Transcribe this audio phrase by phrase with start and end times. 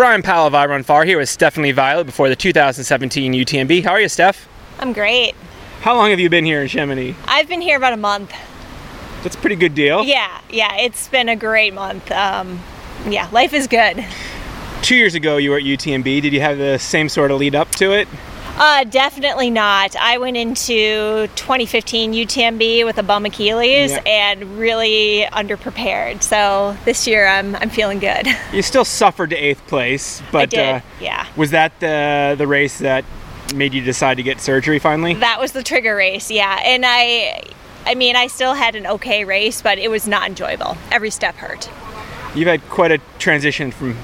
[0.00, 3.84] Bryon Powell of iRunFar here with Stephanie Violett before the 2017 UTMB.
[3.84, 4.48] How are you, Steph?
[4.78, 5.34] I'm great.
[5.82, 7.14] How long have you been here in Chamonix?
[7.26, 8.32] I've been here about a month.
[9.22, 10.02] That's a pretty good deal.
[10.02, 12.10] Yeah, yeah, it's been a great month.
[12.12, 12.60] Um,
[13.10, 14.02] yeah, life is good.
[14.80, 16.22] Two years ago, you were at UTMB.
[16.22, 18.08] Did you have the same sort of lead up to it?
[18.60, 19.96] Uh, definitely not.
[19.96, 24.02] I went into 2015 UTMB with a bum Achilles Yeah.
[24.04, 26.22] and really underprepared.
[26.22, 28.26] So this year I'm I'm feeling good.
[28.52, 30.58] You still suffered to eighth place, but I did.
[30.60, 31.26] Uh, yeah.
[31.36, 33.06] was that the the race that
[33.54, 35.14] made you decide to get surgery finally?
[35.14, 36.30] That was the trigger race.
[36.30, 37.42] Yeah, and I.
[37.86, 40.76] I mean, I still had an okay race, but it was not enjoyable.
[40.92, 41.70] Every step hurt.
[42.34, 43.96] You've had quite a transition from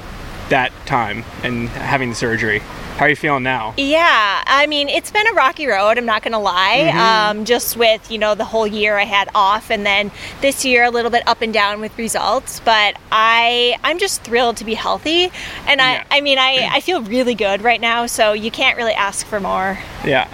[0.48, 2.60] that time and having the surgery.
[2.96, 3.74] How are you feeling now?
[3.76, 7.28] Yeah, I mean, it's been a rocky road, I'm not going to lie.
[7.28, 10.10] Um, just with, you know, the whole year I had off and then
[10.40, 14.56] this year a little bit up and down with results, but I I'm just thrilled
[14.58, 15.24] to be healthy.
[15.66, 16.04] And Yeah.
[16.10, 19.26] I I mean, I I feel really good right now, so you can't really ask
[19.26, 19.78] for more.
[20.04, 20.26] Yeah.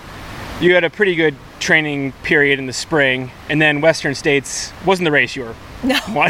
[0.61, 5.07] You had a pretty good training period in the spring, and then Western States wasn't
[5.07, 5.55] the race you were.
[5.83, 5.99] No.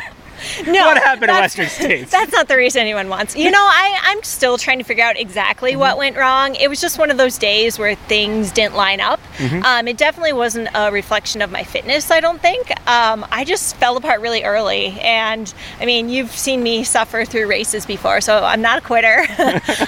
[0.58, 0.66] What?
[0.66, 0.86] No.
[0.86, 2.10] What happened to Western States?
[2.10, 3.36] That's not the reason anyone wants.
[3.36, 6.54] You know, I, I'm still trying to figure out exactly what went wrong.
[6.54, 9.20] It was just one of those days where things didn't line up.
[9.64, 12.70] Um, it definitely wasn't a reflection of my fitness, I don't think.
[12.88, 14.98] Um, I just fell apart really early.
[15.00, 19.24] And I mean, you've seen me suffer through races before, so I'm not a quitter.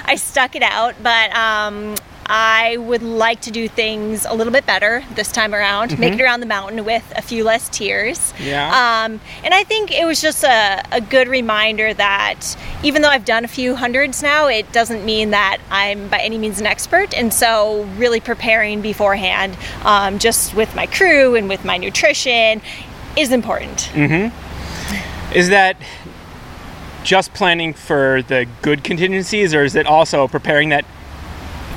[0.05, 1.35] I stuck it out, but.
[1.37, 1.95] Um,
[2.27, 6.21] I would like to do things a little bit better this time around, make it
[6.21, 8.33] around the mountain with a few less tears.
[8.41, 8.69] Yeah.
[8.69, 13.25] Um, and I think it was just a, a good reminder that even though I've
[13.25, 17.15] done a few hundreds now, it doesn't mean that I'm by any means an expert.
[17.15, 22.63] And so, really preparing beforehand, um, just with my crew and with my nutrition,
[23.17, 23.95] is important.
[25.35, 25.77] Is that
[27.05, 30.85] just planning for the good contingencies, or is it also preparing that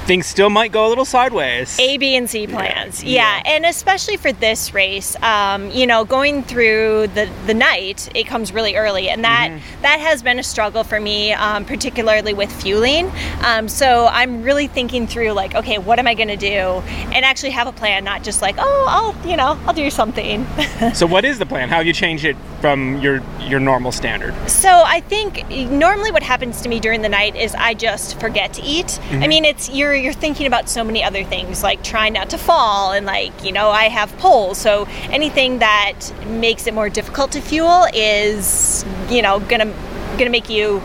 [0.08, 1.78] things still might go a little sideways?
[1.80, 3.04] A, B, and C plans.
[3.04, 3.18] Yeah.
[3.18, 8.26] Yeah, and especially for this race, um, you know, going through the the night, it
[8.26, 12.52] comes really early, and that that has been a struggle for me, um, particularly with
[12.62, 13.12] fueling.
[13.44, 16.82] Um, so I'm really thinking through, like, okay, what am I going to do,
[17.14, 20.46] and actually have a plan, not just like, oh, I'll, you know, I'll do something.
[20.94, 21.70] So, what is the plan?
[21.70, 24.34] How have you changed it from your your normal standard?
[24.48, 28.54] So I think normally what happens to me during the night is I just forget
[28.54, 29.00] to eat.
[29.12, 32.38] I mean, it's you're you're thinking about so many other things like trying not to
[32.38, 37.32] fall and like you know I have poles, so anything that makes it more difficult
[37.34, 39.74] to fuel is you know gonna
[40.18, 40.82] gonna make you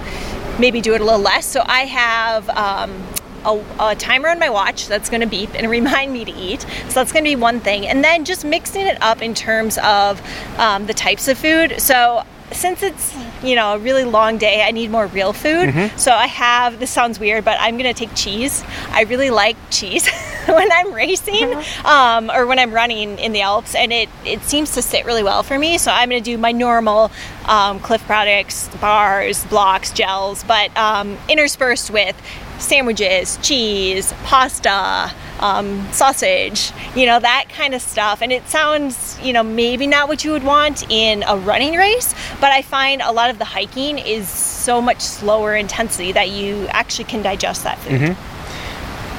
[0.59, 1.47] maybe do it a little less.
[1.47, 2.49] So I have.
[2.51, 3.03] Um,
[3.45, 6.61] a, a timer on my watch that's going to beep and remind me to eat.
[6.61, 7.87] So that's going to be one thing.
[7.89, 10.23] And then just mixing it up in terms of
[10.59, 11.81] um, the types of food.
[11.81, 15.71] So since it's you know a really long day, I need more real food.
[15.71, 15.97] Mm-hmm.
[15.97, 18.65] So I have this sounds weird, but I'm gonna take cheese.
[18.91, 20.09] I really like cheese
[20.47, 21.55] when I'm racing
[21.85, 25.23] um, or when I'm running in the Alps, and it it seems to sit really
[25.23, 25.79] well for me.
[25.79, 27.11] So I'm gonna do my normal
[27.47, 32.21] um, Clif products, bars, blocks, gels, but um, interspersed with
[32.59, 38.23] sandwiches, cheese, pasta, um, sausage, you know, that kind of stuff.
[38.23, 42.15] And it sounds, you know, maybe not what you would want in a running race,
[42.41, 46.67] but I find a lot of the hiking is so much slower intensity that you
[46.69, 48.17] actually can digest that food.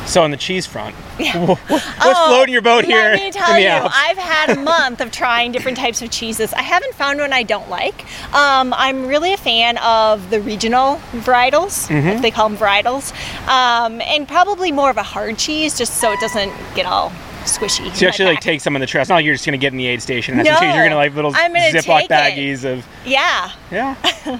[0.06, 1.38] So, on the cheese front, Yeah.
[1.46, 1.62] what's
[2.02, 2.98] Oh, floating your boat here?
[2.98, 3.96] Let me tell you, Alps?
[3.98, 6.54] I've had a month of trying different types of cheeses.
[6.54, 8.04] I haven't found one I don't like.
[8.34, 12.08] Um, I'm really a fan of the regional varietals, Mm-hmm.
[12.10, 13.12] if they call them varietals,
[13.48, 17.12] um, and probably more of a hard cheese, just so it doesn't get all
[17.46, 17.94] squishy.
[17.96, 18.86] So you actually like take some on the.
[18.86, 20.74] It's not like you're just gonna get in the aid station and No, cheese.
[20.76, 22.14] You're gonna like little I'm gonna Ziploc take it.
[22.14, 23.52] baggies of Yeah.
[23.72, 23.96] yeah.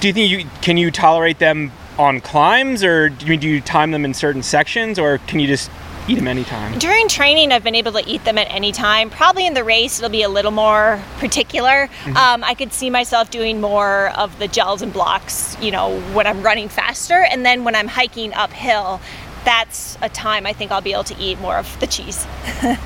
[0.00, 3.60] do you think you can you tolerate them on climbs, or do you, do you
[3.60, 5.70] time them in certain sections, or can you just
[6.08, 6.78] eat them anytime?
[6.78, 9.10] During training, I've been able to eat them at any time.
[9.10, 11.88] Probably in the race, it'll be a little more particular.
[12.06, 16.26] Um, I could see myself doing more of the gels and blocks, you know, when
[16.26, 17.26] I'm running faster.
[17.30, 19.00] And then when I'm hiking uphill,
[19.44, 22.26] that's a time I think I'll be able to eat more of the cheese.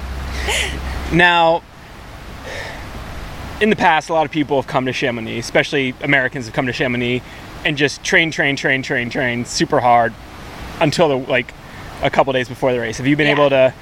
[1.12, 1.62] Now,
[3.60, 6.66] in the past, a lot of people have come to Chamonix, especially Americans have come
[6.66, 7.22] to Chamonix,
[7.64, 10.12] and just train, train, train, train, train super hard
[10.80, 11.52] until the like
[12.02, 12.96] a couple days before the race.
[12.98, 13.34] Have you been Yeah.
[13.34, 13.74] able to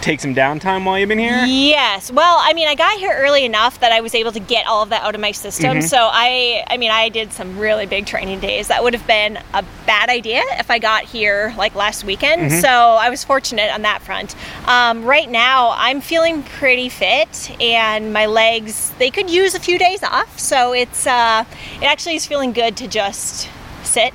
[0.00, 1.44] take some downtime while you've been here?
[1.46, 2.10] Yes.
[2.10, 4.82] Well, I mean, I got here early enough that I was able to get all
[4.82, 5.82] of that out of my system.
[5.82, 8.68] So I, I mean, I did some really big training days.
[8.68, 12.52] That would have been a bad idea if I got here like last weekend.
[12.52, 14.34] So I was fortunate on that front.
[14.66, 19.78] Um, right now, I'm feeling pretty fit, and my legs they could use a few
[19.78, 20.38] days off.
[20.38, 21.44] So it's uh,
[21.80, 23.48] it actually is feeling good to just
[23.82, 24.12] sit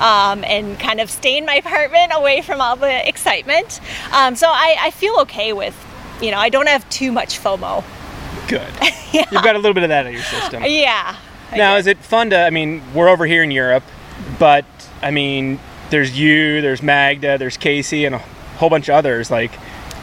[0.00, 3.80] um, and kind of stay in my apartment away from all the excitement.
[4.12, 5.76] Um, so I, I feel okay with,
[6.20, 7.84] you know, I don't have too much FOMO.
[8.48, 8.72] Good.
[9.12, 10.62] You've got a little bit of that in your system.
[10.66, 11.16] Yeah.
[11.54, 12.38] Now, is it fun to?
[12.38, 13.84] I mean, we're over here in Europe,
[14.38, 14.66] but
[15.02, 15.58] I mean,
[15.90, 18.18] there's you, there's Magda, there's Casey, and a
[18.58, 19.30] whole bunch of others.
[19.30, 19.52] Like,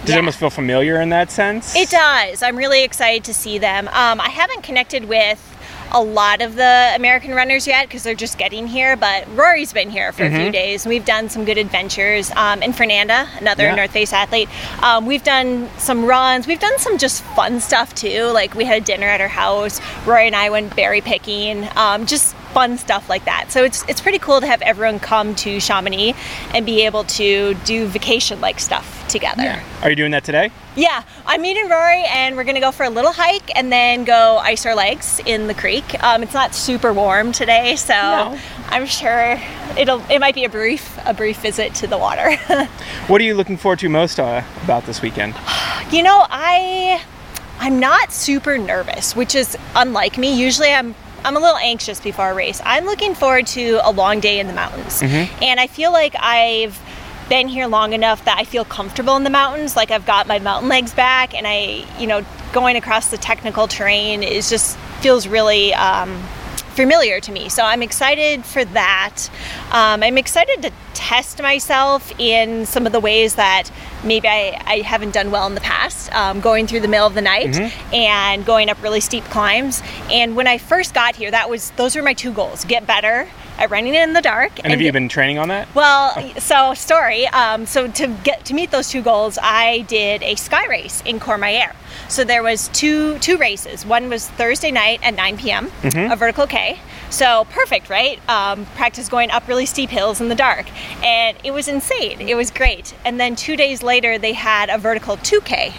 [0.02, 1.76] does it almost feel familiar in that sense?
[1.76, 2.44] It does.
[2.44, 3.88] I'm really excited to see them.
[3.88, 5.55] Um, I haven't connected with
[5.96, 9.90] a lot of the American runners yet because they're just getting here, but Rory's been
[9.90, 10.38] here for a Mm-hmm.
[10.44, 12.30] few days and we've done some good adventures.
[12.32, 13.76] Um, and Fernanda, another Yeah.
[13.76, 14.50] North Face athlete,
[14.84, 16.48] um, we've done some runs.
[16.48, 18.26] We've done some just fun stuff too.
[18.34, 19.80] Like we had a dinner at her house.
[20.06, 21.66] Rory and I went berry picking.
[21.78, 23.52] Um, just fun stuff like that.
[23.52, 26.16] So it's it's pretty cool to have everyone come to Chamonix
[26.54, 29.62] and be able to do vacation like stuff together.
[29.82, 30.52] Are you doing that today?
[30.78, 34.38] Yeah, I'm meeting Rory, and we're gonna go for a little hike and then go
[34.38, 36.02] ice our legs in the creek.
[36.02, 38.40] Um, it's not super warm today, so No.
[38.70, 39.38] I'm sure
[39.78, 42.38] it'll it might be a brief a brief visit to the water.
[43.08, 45.36] What are you looking forward to most uh, about this weekend?
[45.92, 47.04] you know, I
[47.60, 50.34] I'm not super nervous, which is unlike me.
[50.34, 52.62] Usually, I'm I'm a little anxious before a race.
[52.64, 55.02] I'm looking forward to a long day in the mountains,
[55.42, 56.80] and I feel like I've
[57.30, 59.76] been here long enough that I feel comfortable in the mountains.
[59.76, 62.24] Like I've got my mountain legs back, and I, you know,
[62.54, 65.74] going across the technical terrain is just feels really.
[65.74, 66.24] Um,
[66.76, 69.30] familiar to me so i'm excited for that.
[69.72, 73.70] Um, i'm excited to test myself in some of the ways that
[74.04, 77.14] maybe I, I haven't done well in the past um, going through the middle of
[77.14, 77.56] the night
[77.94, 79.82] and going up really steep climbs.
[80.10, 83.28] And when i first got here that was those were my two goals get better
[83.58, 85.68] at running in the dark And have you been training on that?
[85.76, 87.28] well, so story.
[87.28, 91.20] Um, so to get to meet those two goals, I did a sky race in
[91.20, 91.74] Courmayeur.
[92.10, 93.86] So there was two two races.
[93.86, 95.72] One was Thursday night at 9 p.m.
[96.12, 96.80] a vertical K.
[97.10, 98.20] So perfect, right?
[98.30, 100.66] Um, practice going up really steep hills in the dark,
[101.04, 102.22] and it was insane.
[102.28, 102.94] It was great.
[103.06, 105.74] And then two days later, they had a vertical 2K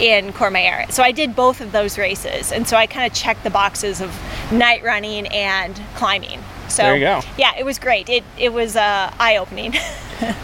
[0.00, 0.90] in Courmayeur.
[0.90, 4.00] So I did both of those races, and so I kind of checked the boxes
[4.00, 4.10] of
[4.52, 6.40] night running and climbing.
[6.68, 7.20] So There you go.
[7.38, 8.08] yeah, it was great.
[8.08, 9.74] It it was uh, eye opening.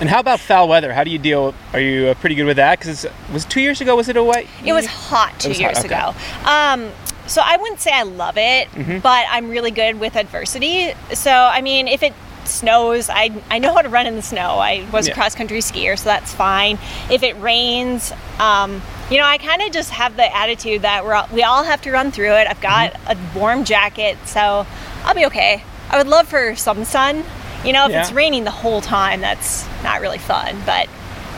[0.00, 0.92] And how about foul weather?
[0.92, 1.54] How do you deal?
[1.72, 2.78] Are you uh, pretty good with that?
[2.78, 3.96] Because was two years ago?
[3.96, 4.46] Was it a white?
[4.62, 5.86] it was hot two was hot, years okay.
[5.86, 6.14] ago.
[6.44, 6.90] Um,
[7.26, 8.98] so I wouldn't say I love it, Mm-hmm.
[8.98, 10.92] but I'm really good with adversity.
[11.14, 12.12] So I mean, if it
[12.44, 14.58] snows, I I know how to run in the snow.
[14.58, 15.12] I was Yeah.
[15.12, 16.78] a cross country skier, so that's fine.
[17.10, 21.14] If it rains, um, you know, I kind of just have the attitude that we're
[21.14, 22.46] all, we all have to run through it.
[22.46, 23.36] I've got Mm-hmm.
[23.36, 24.66] a warm jacket, so
[25.04, 25.64] I'll be okay.
[25.92, 27.24] I would love for some sun.
[27.64, 30.60] You know, if it's raining the whole time, that's not really fun.
[30.66, 30.88] But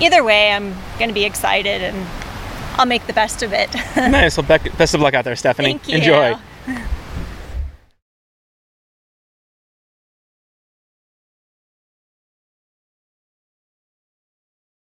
[0.01, 2.07] either way, I'm going to be excited and
[2.79, 3.75] I'll make the best of it.
[3.97, 4.39] nice.
[4.39, 5.79] Well, best of luck out there, Stephanie.
[5.79, 5.99] Thank you.
[5.99, 6.35] Enjoy.